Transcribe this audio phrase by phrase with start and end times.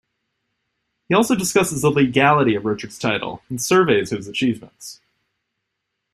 [1.07, 4.99] He also discusses the legality of Richard's title and surveys his achievements.